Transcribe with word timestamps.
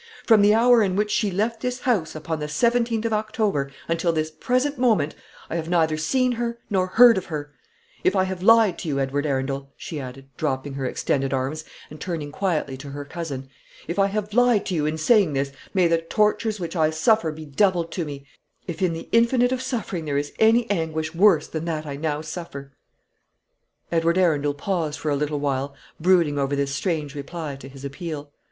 From 0.25 0.41
the 0.41 0.55
hour 0.55 0.81
in 0.81 0.95
which 0.95 1.11
she 1.11 1.29
left 1.29 1.61
this 1.61 1.81
house, 1.81 2.15
upon 2.15 2.39
the 2.39 2.47
17th 2.47 3.05
of 3.05 3.13
October, 3.13 3.69
until 3.87 4.11
this 4.11 4.31
present 4.31 4.79
moment, 4.79 5.13
I 5.47 5.57
have 5.57 5.69
neither 5.69 5.95
seen 5.95 6.31
her 6.31 6.57
nor 6.71 6.87
heard 6.87 7.19
of 7.19 7.27
her. 7.27 7.53
If 8.03 8.15
I 8.15 8.23
have 8.23 8.41
lied 8.41 8.79
to 8.79 8.87
you, 8.87 8.99
Edward 8.99 9.27
Arundel," 9.27 9.71
she 9.77 9.99
added, 9.99 10.27
dropping 10.37 10.73
her 10.73 10.85
extended 10.87 11.33
arms, 11.35 11.65
and 11.91 12.01
turning 12.01 12.31
quietly 12.31 12.77
to 12.77 12.89
her 12.89 13.05
cousin, 13.05 13.49
"if 13.87 13.99
I 13.99 14.07
have 14.07 14.33
lied 14.33 14.65
to 14.65 14.73
you 14.73 14.87
in 14.87 14.97
saying 14.97 15.33
this, 15.33 15.51
may 15.71 15.87
the 15.87 15.99
tortures 16.01 16.59
which 16.59 16.75
I 16.75 16.89
suffer 16.89 17.31
be 17.31 17.45
doubled 17.45 17.91
to 17.91 18.03
me, 18.03 18.25
if 18.65 18.81
in 18.81 18.93
the 18.93 19.07
infinite 19.11 19.51
of 19.51 19.61
suffering 19.61 20.05
there 20.05 20.17
is 20.17 20.33
any 20.39 20.67
anguish 20.71 21.13
worse 21.13 21.45
than 21.45 21.65
that 21.65 21.85
I 21.85 21.95
now 21.95 22.21
endure." 22.23 22.71
Edward 23.91 24.17
Arundel 24.17 24.55
paused 24.55 24.97
for 24.99 25.11
a 25.11 25.15
little 25.15 25.39
while, 25.39 25.75
brooding 25.99 26.39
over 26.39 26.55
this 26.55 26.73
strange 26.73 27.13
reply 27.13 27.55
to 27.57 27.69
his 27.69 27.85
appeal. 27.85 28.31